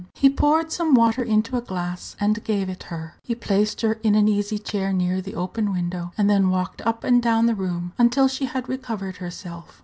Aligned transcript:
He 0.15 0.31
poured 0.31 0.71
some 0.71 0.95
water 0.95 1.21
into 1.21 1.57
a 1.57 1.61
glass, 1.61 2.15
and 2.19 2.43
gave 2.43 2.69
it 2.69 2.81
her. 2.89 3.13
He 3.21 3.35
placed 3.35 3.81
her 3.81 3.99
in 4.01 4.15
an 4.15 4.27
easy 4.27 4.57
chair 4.57 4.91
near 4.91 5.21
the 5.21 5.35
open 5.35 5.71
window, 5.71 6.11
and 6.17 6.27
then 6.27 6.49
walked 6.49 6.81
up 6.87 7.03
and 7.03 7.21
down 7.21 7.45
the 7.45 7.53
room 7.53 7.93
until 7.99 8.27
she 8.27 8.45
had 8.45 8.67
recovered 8.67 9.17
herself. 9.17 9.79